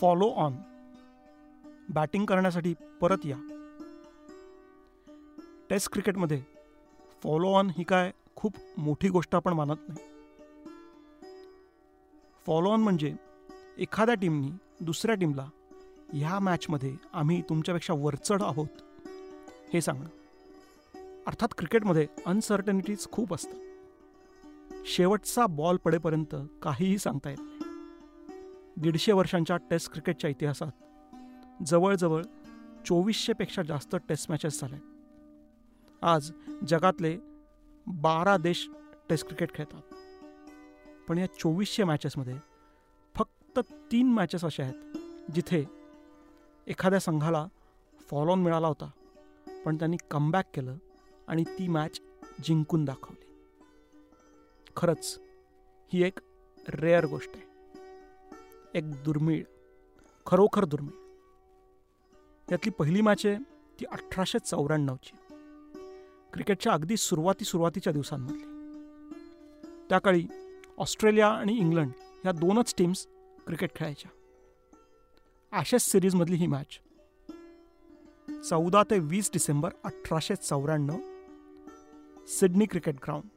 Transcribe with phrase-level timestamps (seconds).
[0.00, 0.56] follow on.
[1.88, 3.36] Batting करण्यासाठी परत या.
[5.70, 6.42] टेस्ट क्रिकेटमध्ये
[7.22, 10.04] फॉलो ऑन ही काय खूप मोठी गोष्ट आपण मानत नाही.
[12.46, 13.14] फॉलो ऑन म्हणजे
[13.78, 15.46] एखाद्या टीमनी दुसऱ्या टीमला
[16.12, 18.82] ह्या मॅचमध्ये आम्ही तुमच्यापेक्षा वरचढ आहोत
[19.72, 20.08] हे सांगणं.
[21.26, 23.60] अर्थात क्रिकेटमध्ये अनसर्टनिटीज खूप असतात.
[24.86, 27.53] शेवटचा बॉल पडेपर्यंत काहीही सांगता येत नाही.
[28.76, 32.22] दीडशे वर्षांच्या टेस्ट क्रिकेटच्या इतिहासात जवळजवळ
[32.86, 34.78] चोवीसशेपेक्षा जास्त टेस्ट मॅचेस झाल्या
[36.02, 36.32] आज
[36.68, 37.16] जगातले
[37.86, 38.68] बारा देश
[39.08, 39.94] टेस्ट क्रिकेट खेळतात.
[41.08, 42.34] पण या चोवीसशे मॅचेसमध्ये
[43.14, 43.58] फक्त
[43.92, 45.64] तीन मॅचेस अशा आहेत जिथे
[46.66, 47.46] एखाद्या संघाला
[48.10, 48.90] फॉल ऑन मिळाला होता
[49.64, 50.76] पण त्यांनी कमबॅक केलं
[51.28, 52.00] आणि ती मॅच
[52.44, 53.24] जिंकून दाखवली.
[54.76, 55.20] खरंच
[55.92, 56.18] ही एक
[56.68, 57.53] रेअर गोष्ट आहे.
[58.74, 59.44] एक दुर्मिळ
[60.26, 60.92] खरोखर दुर्मिळ.
[62.52, 63.36] यातली पहिली मॅच आहे
[63.80, 65.16] ती अठराशे चौऱ्याण्णवची.
[66.32, 68.42] क्रिकेटच्या अगदी सुरुवाती सुरुवातीच्या दिवसांमधली.
[69.88, 70.26] त्या काळी
[70.78, 71.90] ऑस्ट्रेलिया आणि इंग्लंड
[72.22, 73.06] ह्या दोनच टीम्स
[73.46, 74.10] क्रिकेट खेळायच्या.
[75.58, 76.80] आशेस सिरीजमधली ही मॅच
[78.48, 80.96] चौदा ते वीस डिसेंबर अठराशे चौऱ्याण्णव
[82.26, 83.28] सिडनी क्रिकेट ग्राउंड.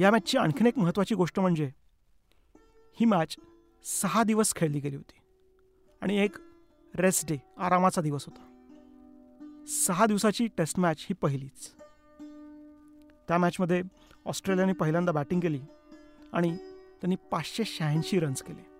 [0.00, 1.70] या मॅचची आणखीन एक महत्त्वाची गोष्ट म्हणजे
[3.00, 3.36] ही मॅच
[3.84, 5.18] सहा दिवस खेळली गेली होती.
[6.00, 6.36] आणि एक
[6.94, 8.46] रेस्ट डे आरामाचा दिवस होता.
[9.68, 11.74] सहा दिवसाची टेस्ट मॅच ही पहिलीच.
[13.28, 13.82] त्या मॅचमध्ये
[14.24, 15.60] ऑस्ट्रेलियाने पहिल्यांदा बॅटिंग केली
[16.32, 16.56] आणि
[17.00, 18.70] त्यांनी पाचशे शहाऐंशी रन्स केले.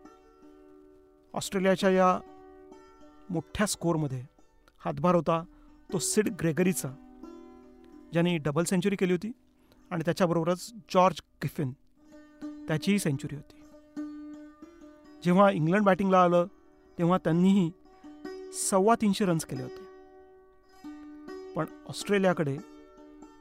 [1.34, 2.20] ऑस्ट्रेलियाच्या या
[3.30, 4.22] मोठ्या स्कोअरमध्ये
[4.78, 5.44] हातभार होता
[5.92, 6.88] तो सिड ग्रेगरीचा
[8.12, 9.32] ज्यांनी डबल सेंचुरी केली होती
[9.91, 11.72] आणि त्याच्याबरोबरच जॉर्ज गिफिन
[12.69, 13.59] त्याचीही सेंचुरी होती.
[15.25, 16.47] जेव्हा इंग्लंड बॅटिंगला आलं
[16.98, 17.72] तेव्हा त्यांनीही
[18.53, 19.91] सव्वा तीनशे रन्स केले होते.
[21.54, 22.58] पण ऑस्ट्रेलियाकडे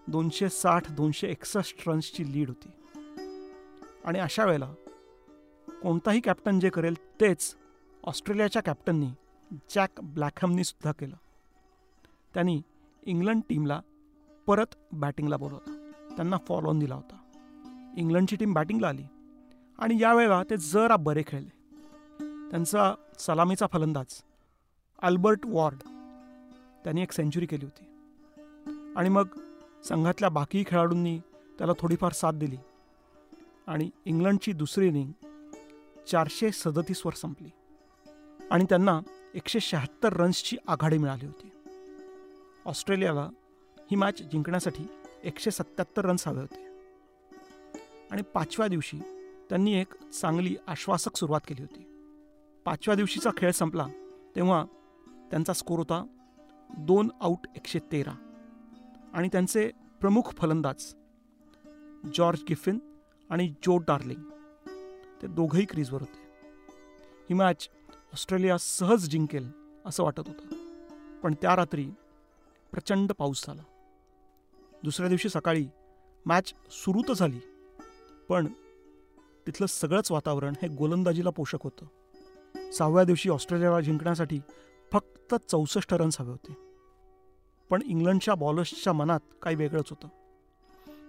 [0.07, 2.69] दोनशे साठ दोनशे एकसष्ट रन्सची लीड होती.
[4.05, 4.73] आणि अशा वेळेला
[5.81, 7.55] कोणताही कॅप्टन जे करेल तेच
[8.03, 9.07] ऑस्ट्रेलियाच्या कॅप्टननी
[9.75, 11.15] जॅक ब्लॅकहमनी सुद्धा केलं.
[12.33, 12.61] त्यांनी
[13.03, 13.81] इंग्लंड टीमला
[14.47, 15.91] परत बॅटिंगला बोलवलं.
[16.15, 17.15] त्यांना फॉलो ऑन दिला होता.
[17.97, 19.03] इंग्लंडची टीम बॅटिंगला आली.
[19.79, 21.58] आणि यावेळेला ते जरा बरे खेळले.
[22.51, 24.21] त्यांचा सलामीचा फलंदाज
[25.01, 25.77] अल्बर्ट वॉर्ड
[26.83, 27.83] त्यांनी एक सेंचुरी केली होती.
[28.95, 29.27] आणि मग
[29.85, 31.19] संघातल्या बाकी खेळाडूंनी
[31.57, 32.57] त्याला थोडीफार साथ दिली.
[33.67, 35.11] आणि इंग्लंडची दुसरी इनिंग
[36.11, 37.49] चारशे सदतीसवर संपली.
[38.51, 38.99] आणि त्यांना
[39.33, 41.51] एकशे शहात्तर रन्सची आघाडी मिळाली होती.
[42.65, 43.29] ऑस्ट्रेलियाला
[43.79, 44.87] ही मॅच जिंकण्यासाठी
[45.23, 46.67] एकशे सत्याहत्तर रन्स हवे होते.
[48.11, 48.99] आणि पाचव्या दिवशी
[49.49, 51.98] त्यांनी एक चांगली आश्वासक सुरुवात केली होती.
[52.69, 53.87] पाचव्या दिवशीचा खेळ संपला
[54.35, 54.65] तेव्हा
[55.31, 56.05] त्यांचा स्कोर होता
[56.77, 58.11] दोन आऊट एकशे तेरा.
[59.13, 59.71] आणि त्यांचे
[60.01, 60.93] प्रमुख फलंदाज
[62.13, 62.79] जॉर्ज गिफिन
[63.29, 64.23] आणि जो डार्लिंग
[65.21, 66.19] ते दोघंही क्रीजवर होते.
[67.29, 67.69] ही मॅच
[68.13, 69.51] ऑस्ट्रेलिया सहज जिंकेल
[69.85, 70.55] असं वाटत होतं.
[71.19, 71.89] पण त्या रात्री
[72.71, 73.63] प्रचंड पाऊस झाला.
[74.83, 75.67] दुसऱ्या दिवशी सकाळी
[76.25, 77.39] मॅच सुरू तर झाली
[78.29, 78.47] पण
[79.47, 81.85] तिथलं सगळंच वातावरण हे गोलंदाजीला पोषक होतं.
[82.73, 84.39] सहाव्या दिवशी ऑस्ट्रेलियाला जिंकण्यासाठी
[84.91, 86.55] फक्त चौसष्ट रन्स हवे होते.
[87.69, 90.07] पण इंग्लंडच्या बॉलर्सच्या मनात काही वेगळंच होतं.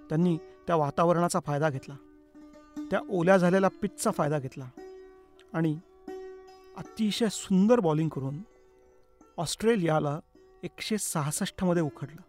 [0.08, 1.96] त्यांनी त्या वातावरणाचा फायदा घेतला.
[2.90, 4.68] त्या ओल्या झालेल्या पिचचा फायदा घेतला.
[5.52, 5.78] आणि
[6.76, 8.38] अतिशय सुंदर बॉलिंग करून
[9.36, 10.20] ऑस्ट्रेलियाला
[10.62, 12.22] एकशे सहासष्टमध्ये उखडलं.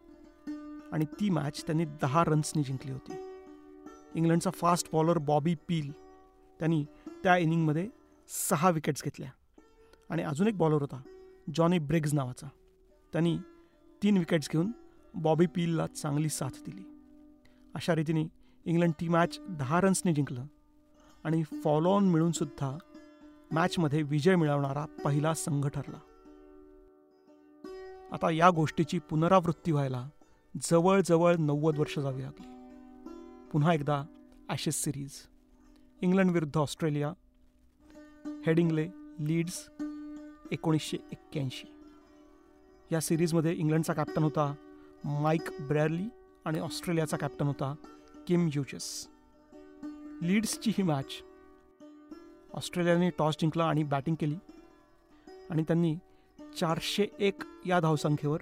[0.92, 3.12] आणि ती मॅच त्यांनी दहा रन्सनी जिंकली होती.
[4.16, 5.92] इंग्लंडचा फास्ट बॉलर बॉबी पील
[6.60, 6.86] त्यांनी
[7.24, 8.01] त्या इनिंगमध्ये
[8.34, 9.30] सहा विकेट्स घेतल्या.
[10.10, 11.02] आणि अजून एक बॉलर होता
[11.56, 12.48] जॉनी ब्रिग्ज नावाचा.
[13.14, 13.38] त्यांनी
[14.04, 14.72] तीन विकेट्स घेऊन
[15.14, 16.84] बॉबी पीलला चांगली साथ दिली.
[17.76, 18.26] अशा रीतीने
[18.66, 20.46] इंग्लंड ती मॅच दहा रन्सने जिंकलं
[21.24, 22.78] आणि फॉलो ऑन मिळूनसुद्धा
[23.52, 26.00] मॅचमध्ये विजय मिळवणारा पहिला संघ ठरला.
[28.12, 30.10] आता या गोष्टीची पुनरावृत्ती व्हायला
[30.62, 32.48] जवळजवळ नव्वद वर्ष जावी लागली.
[33.52, 34.04] पुन्हा एकदा
[34.50, 35.12] ॲशेस सिरीज
[36.02, 37.14] इंग्लंड विरुद्ध ऑस्ट्रेलिया
[38.46, 38.88] हेडिंगले
[39.20, 39.70] लीड्स
[40.52, 41.68] एकोणीसशे एक्क्याऐंशी.
[42.92, 44.54] या सिरीजमध्ये इंग्लंडचा कॅप्टन होता
[45.04, 46.08] माईक ब्रॅरली
[46.46, 47.76] आणि ऑस्ट्रेलियाचा कॅप्टन होता
[48.28, 49.08] किम युचेस
[50.22, 51.06] लीड्सची ही मॅच
[52.54, 54.36] ऑस्ट्रेलियाने टॉस जिंकला आणि बॅटिंग केली
[55.50, 55.96] आणि त्यांनी
[56.60, 58.42] चारशे एक या धावसंख्येवर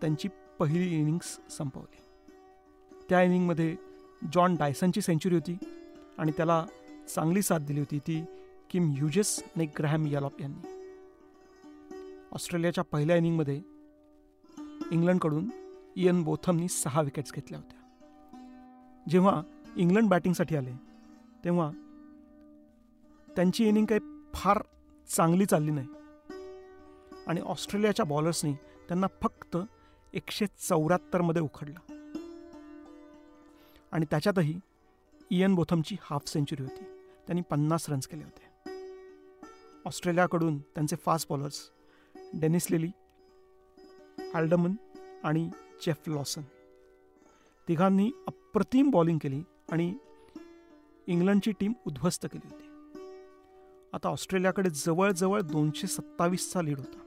[0.00, 2.00] त्यांची पहिली इनिंग्स संपवली.
[3.08, 3.76] त्या इनिंगमध्ये
[4.32, 5.58] जॉन डायसनची सेंचुरी होती
[6.18, 6.66] आणि त्याला
[7.14, 7.98] चांगली साथ दिली होती.
[7.98, 8.24] ती
[8.70, 10.68] किम ह्युजेस आणि ग्रॅहम यलॉप यांनी.
[12.32, 13.56] ऑस्ट्रेलियाच्या पहिल्या इनिंगमध्ये
[14.92, 15.50] इंग्लंडकडून
[15.96, 17.78] इयन बोथमनी सहा विकेट्स घेतल्या होत्या.
[19.08, 19.42] जेव्हा
[19.76, 20.72] इंग्लंड बॅटिंगसाठी आले
[21.44, 21.70] तेव्हा
[23.36, 24.62] त्यांची इनिंग काही फार
[25.08, 25.88] चांगली चालली नाही.
[27.26, 28.52] आणि ऑस्ट्रेलियाच्या बॉलर्सनी
[28.88, 29.56] त्यांना फक्त
[30.14, 31.92] एकशे चौऱ्याहत्तरमध्ये उखडलं.
[33.92, 34.60] आणि त्याच्यातही
[35.30, 36.84] इयन बोथमची हाफ सेंचुरी होती.
[37.26, 38.47] त्यांनी पन्नास रन्स केले होते.
[39.86, 41.70] ऑस्ट्रेलियाकडून त्यांचे fast bowlers
[42.34, 42.88] Dennis Lillee
[44.34, 44.74] Alderman
[45.24, 45.50] आणि
[45.86, 46.42] जेफ लॉसन
[47.68, 49.42] तिघांनी अप्रतिम बॉलिंग केली
[49.72, 49.94] आणि
[51.06, 52.64] इंग्लंडची टीम उद्ध्वस्त केली होती.
[53.92, 56.98] आता ऑस्ट्रेलियाकडे जवळजवळ दोनशे सत्तावीसचा लीड होता.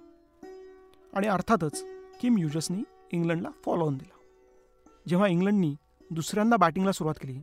[1.14, 1.86] आणि अर्थातच
[2.22, 4.18] किम युजसनी इंग्लंडला फॉलो ऑन दिला.
[5.08, 5.76] जेव्हा इंग्लंडनी
[6.12, 7.40] दुसऱ्यांदा बॅटिंगला सुरुवात केली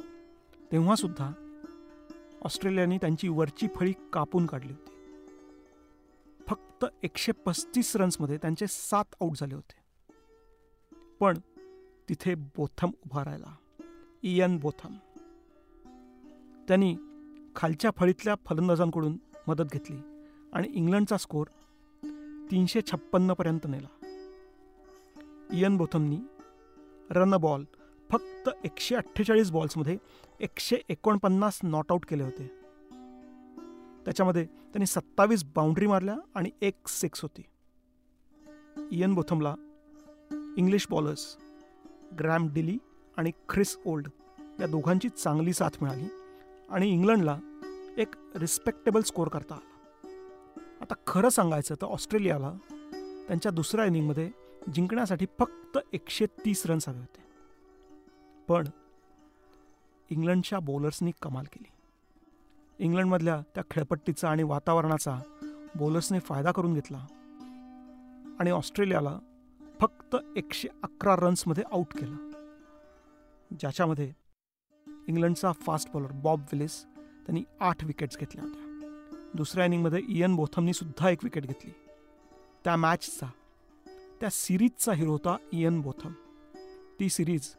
[0.72, 1.30] तेव्हासुद्धा
[2.42, 4.87] ऑस्ट्रेलियाने त्यांची वरची फळी कापून काढली होती.
[6.82, 9.76] फक्त एकशे पस्तीस रन्समध्ये त्यांचे सात आऊट झाले होते.
[11.20, 11.38] पण
[12.08, 13.56] तिथे बोथम उभा राहिला.
[14.22, 14.94] Ian Botham.
[16.68, 16.96] त्यांनी
[17.56, 19.96] खालच्या फळीतल्या फलंदाजांकडून मदत घेतली
[20.52, 21.46] आणि इंग्लंडचा स्कोर
[22.50, 24.06] तीनशे छप्पन्नपर्यंत नेला.
[25.52, 26.18] इयन बोथमनी
[27.10, 27.64] रन बॉल
[28.10, 29.98] फक्त एकशे अठ्ठेचाळीस बॉल्समध्ये
[30.40, 32.67] एकशे एकोणपन्नास नॉट आऊट केले होते.
[34.08, 37.42] त्याच्यामध्ये त्यांनी सत्तावीस बाउंड्री मारल्या आणि एक सिक्स होती.
[38.90, 39.54] इयन बोथमला
[40.56, 41.36] इंग्लिश बॉलर्स
[42.18, 42.78] ग्रॅम डिली
[43.16, 44.08] आणि ख्रिस ओल्ड
[44.60, 46.06] या दोघांची चांगली साथ मिळाली
[46.70, 47.38] आणि इंग्लंडला
[47.98, 49.80] एक रिस्पेक्टेबल स्कोअर करता आला.
[50.80, 52.52] आता खरं सांगायचं तर ऑस्ट्रेलियाला
[53.28, 54.30] त्यांच्या दुसऱ्या इनिंगमध्ये
[54.74, 57.22] जिंकण्यासाठी फक्त एकशे तीस रन्स हवे होते.
[58.48, 58.68] पण
[60.10, 61.70] इंग्लंडच्या बॉलर्सनी कमाल केली.
[62.78, 65.20] इंग्लंडमधल्या त्या खेळपट्टीचा आणि वातावरणाचा
[65.76, 67.06] बॉलर्सने फायदा करून घेतला.
[68.40, 69.18] आणि ऑस्ट्रेलियाला
[69.80, 72.16] फक्त एकशे अकरा रन्समध्ये आऊट केलं.
[73.60, 74.12] ज्याच्यामध्ये
[75.08, 78.64] इंग्लंडचा फास्ट बॉलर बॉब विलिस त्यांनी आठ विकेट्स घेतल्या होत्या.
[79.34, 81.70] दुसऱ्या इनिंगमध्ये इयन बोथमनी सुद्धा एक विकेट घेतली.
[82.64, 83.26] त्या मॅचचा
[84.20, 86.12] त्या सिरीजचा हिरो होता इयन बोथम.
[87.00, 87.54] ती सिरीज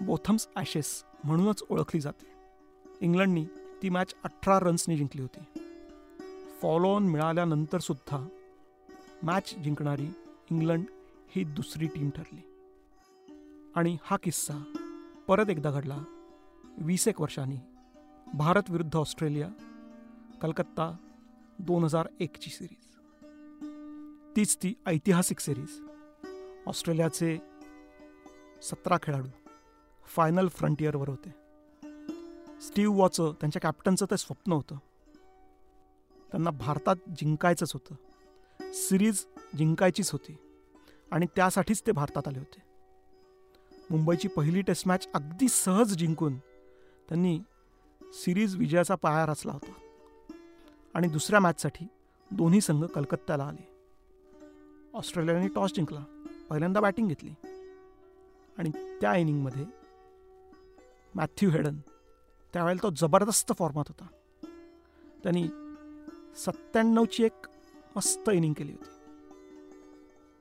[0.00, 2.26] बोथम्स ॲशेस म्हणूनच ओळखली जाते.
[3.00, 3.46] इंग्लंडनी
[3.82, 5.60] ती मॅच अठरा रन्सनी जिंकली होती.
[6.62, 8.28] फॉलो ऑन मिळाल्यानंतर सुद्धा
[9.22, 10.06] मॅच जिंकणारी
[10.50, 10.84] इंग्लंड
[11.28, 12.40] ही दुसरी टीम ठरली.
[13.76, 14.72] आणि हा किस्सा
[15.28, 15.98] परत एकदा घडला
[16.78, 17.56] वीस एक वर्षांनी.
[18.34, 19.48] भारत विरुद्ध ऑस्ट्रेलिया
[20.42, 20.96] कलकत्ता
[21.58, 22.76] दोन हजार एकची सिरीज
[24.36, 25.80] तीच ती ऐतिहासिक सिरीज
[26.66, 27.38] ऑस्ट्रेलियाचे
[28.62, 29.28] सतरा खेळाडू
[30.06, 31.39] फायनल फ्रंटियरवर होते.
[32.60, 34.76] स्टीव्ह वॉचं त्यांच्या कॅप्टनचं ते स्वप्न होतं.
[36.30, 37.94] त्यांना भारतात जिंकायचंच होतं.
[38.72, 39.26] सिरीज
[39.58, 40.36] जिंकायचीच होती.
[41.10, 42.62] आणि त्यासाठीच ते भारतात आले होते.
[43.90, 46.38] मुंबईची पहिली टेस्ट मॅच अगदी सहज जिंकून
[47.08, 47.40] त्यांनी
[48.02, 49.72] सिरीज विजयाचा पाया रचला होता.
[50.94, 51.86] आणि दुसऱ्या मॅचसाठी
[52.30, 53.68] दोन्ही संघ कलकत्त्याला आले.
[54.94, 56.24] ऑस्ट्रेलियाने टॉस जिंकला.
[56.50, 57.30] पहिल्यांदा बॅटिंग घेतली.
[58.58, 59.64] आणि त्या इनिंगमध्ये
[61.14, 61.76] मॅथ्यू हेडन
[62.52, 64.06] त्यावेळेला तो जबरदस्त फॉर्मात होता.
[65.22, 65.48] त्यांनी
[66.36, 67.46] सत्त्याण्णवची एक
[67.96, 68.90] मस्त इनिंग केली होती.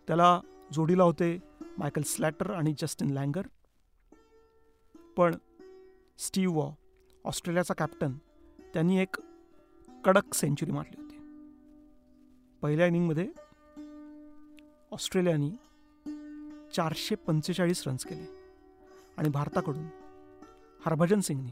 [0.08, 0.42] त्याला
[0.74, 1.44] जोडीला होते
[1.78, 3.42] मायकल स्लॅटर आणि जस्टिन लँगर
[5.18, 5.36] पण
[6.18, 6.72] स्टीव वॉ
[7.26, 8.14] ऑस्ट्रेलियाचा कॅप्टन
[8.74, 9.16] त्यांनी एक
[10.06, 11.16] कडक सेंचुरी मारली होती.
[12.62, 13.30] पहिल्या इनिंगमध्ये
[14.92, 15.52] ऑस्ट्रेलियानी
[16.76, 18.40] चारशे पंचेचाळीस रन्स केले.
[19.18, 19.84] आणि भारताकडून
[20.86, 21.52] हरभजन सिंगनी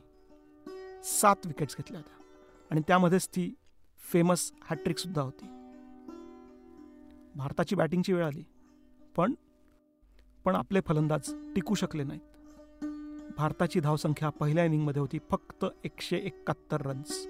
[1.08, 2.38] सात विकेट्स घेतल्या होत्या.
[2.72, 3.56] आणि त्यामध्येच ती
[4.12, 5.46] फेमस हॅट्रिकसुद्धा होती.
[7.36, 8.44] भारताची बॅटिंगची वेळ आली.
[9.16, 9.34] पण
[10.46, 12.22] पण आपले फलंदाज टिकू शकले नाहीत.
[13.38, 17.28] भारताची धावसंख्या पहिल्या इनिंगमध्ये होती फक्त एकशे एकाहत्तर रन्स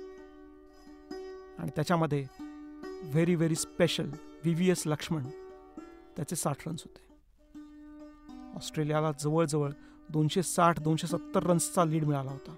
[1.59, 2.25] आणि त्याच्यामध्ये
[3.03, 5.23] very very special V V S Laxman
[6.15, 7.07] त्याचे साठ रन्स होते.
[8.55, 9.71] ऑस्ट्रेलियाला जवळजवळ
[10.09, 12.55] दोनशे साठ दोनशे सत्तर रन्सचा लीड मिळाला होता.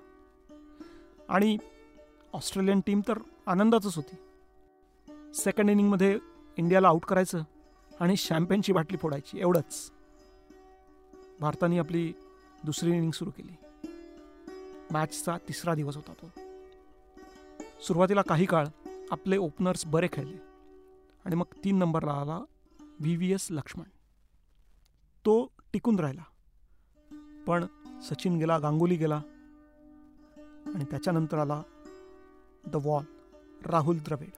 [1.30, 1.58] आणि
[2.34, 3.18] ऑस्ट्रेलियन टीम तर
[3.48, 4.16] आनंदातच होती.
[5.34, 6.20] सेकंड इनिंगमध्ये
[6.58, 7.44] इंडियाला आऊट करायचं
[8.00, 9.92] आणि शॅम्पेनची बाटली फोडायची एवढंच.
[11.40, 12.14] भारताने आपली
[12.66, 13.52] दुसरी इनिंग सुरू केली.
[14.92, 16.42] मॅचचा तिसरा दिवस होता तो.
[17.88, 18.68] सुरुवातीला काही काळ
[19.12, 20.38] आपले ओपनर्स बरे खेळले.
[21.26, 22.40] आणि मग तीन नंबरला आला
[23.00, 23.86] व्ही व्ही एस लक्ष्मण.
[25.26, 26.24] तो टिकून राहिला.
[27.48, 27.66] पण
[28.02, 29.22] सचिन गेला गांगुली गेला
[30.76, 31.62] आणि त्याच्यानंतर आला
[32.66, 33.04] द वॉल
[33.66, 34.30] राहुल द्रविड.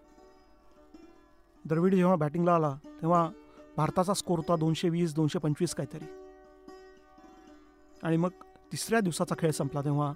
[1.65, 3.29] द्रविड जेव्हा बॅटिंगला आला तेव्हा
[3.77, 6.05] भारताचा स्कोर होता दोनशे वीस दोनशे पंचवीस काहीतरी.
[8.03, 8.29] आणि मग
[8.71, 10.13] तिसऱ्या दिवसाचा खेळ संपला तेव्हा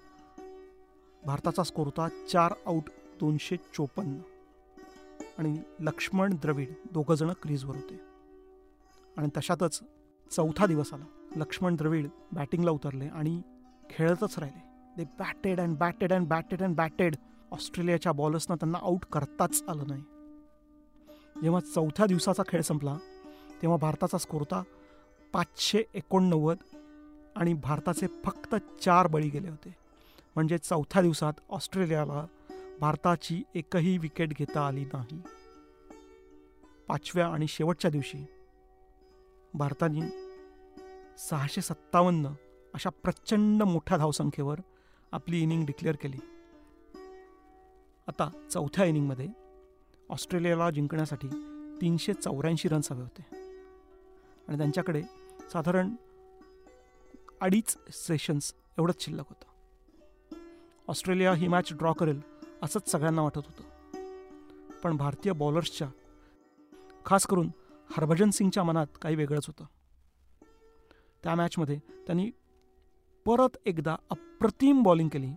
[1.26, 2.84] भारताचा स्कोर होता चार आऊट
[3.20, 4.20] दोनशे चोपन्न.
[5.38, 8.00] आणि लक्ष्मण द्रविड दोघंजणं क्रीजवर होते.
[9.18, 9.84] आणि तशातच
[10.32, 11.06] चौथा दिवस आला.
[11.36, 13.42] लक्ष्मण द्रविड बॅटिंगला उतरले आणि
[13.90, 14.75] खेळतच राहिले.
[14.98, 17.16] They batted and batted and batted and batted
[17.52, 20.02] ऑस्ट्रेलियाच्या बॉलर्सना त्यांना आऊट करताच आलं नाही.
[21.42, 22.98] जेव्हा चौथ्या दिवसाचा खेळ संपला
[23.62, 24.64] तेव्हा भारताचा स्कोर होता
[25.34, 26.58] पाचशे एकोणनव्वद
[27.36, 29.76] आणि भारताचे फक्त चार बळी गेले होते.
[30.36, 32.26] म्हणजे चौथ्या दिवसात ऑस्ट्रेलियाला
[32.80, 35.22] भारताची एकही विकेट घेता आली नाही.
[36.88, 38.26] पाचव्या आणि शेवटच्या दिवशी
[39.54, 40.02] भारताने
[41.18, 42.28] सहाशे सत्तावन्न
[42.74, 44.60] अशा प्रचंड मोठ्या धावसंख्येवर
[45.16, 46.18] आपली इनिंग डिक्लेअर केली.
[48.08, 49.28] आता चौथ्या इनिंगमध्ये
[50.10, 51.28] ऑस्ट्रेलियाला जिंकण्यासाठी
[51.82, 53.26] तीनशे चौऱ्याऐंशी रन्स हवे होते.
[54.48, 55.04] आणि त्यांच्याकडे
[55.54, 55.96] साधारण
[57.42, 59.46] अडीच सेशन्स एवढंच शिल्लक होतं.
[60.88, 62.22] ऑस्ट्रेलिया ही मॅच ड्रॉ करेल
[62.64, 63.64] असंच सगळ्यांना वाटत होतं.
[64.84, 65.90] पण भारतीय बॉलर्सच्या
[67.06, 67.52] खास करून
[67.92, 69.66] हरभजन सिंगच्या मनात काही वेगळंच होतं.
[71.24, 72.32] त्या मॅचमध्ये त्यांनी
[73.26, 75.28] परत एकदा अप्रतिम बॉलिंग केली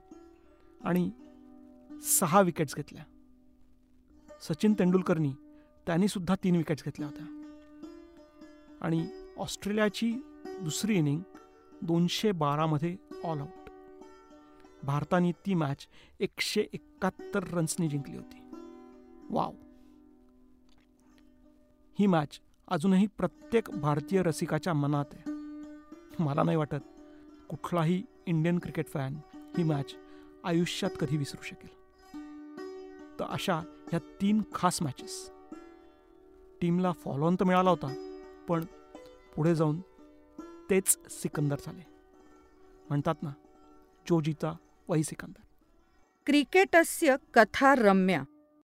[0.85, 1.11] आणि
[2.03, 3.05] सहा विकेट्स घेतल्या.
[4.41, 5.33] सचिन तेंडुलकरनी
[5.87, 7.27] त्यांनी सुद्धा तीन विकेट्स घेतल्या होत्या.
[8.81, 10.13] आणि ऑस्ट्रेलियाची
[10.45, 11.21] दुसरी इनिंग
[11.83, 13.71] दोनशे बारामध्ये ऑल आऊट
[14.83, 15.87] भारताने ती मॅच
[16.21, 18.51] एकशे एकाहत्तर रन्सनी जिंकली होती.
[19.31, 19.53] वाव
[21.99, 25.31] ही मॅच अजूनही प्रत्येक भारतीय रसिकाच्या मनात आहे.
[26.19, 26.98] मला नाही वाटत
[27.49, 29.17] कुठलाही इंडियन क्रिकेट फॅन
[29.59, 29.95] ही मॅच
[30.45, 31.69] आयुष्यात कधी विसरू शकेल.
[33.21, 35.31] तर अशा ह्या तीन खास मॅचेस
[36.61, 37.89] टीमला फॉलो ऑन तर मिळाला होता
[38.49, 38.65] पण
[39.37, 39.81] पुढे जाऊन
[40.71, 41.87] तेच सिकंदर झाले.
[42.89, 43.31] म्हणतात ना
[44.11, 44.57] जो जीता
[44.89, 45.41] वही सिकंदर.
[46.27, 48.23] क्रिकेटस्य कथा रम्या